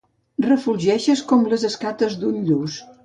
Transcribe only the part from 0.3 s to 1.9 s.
Refulgeixes com les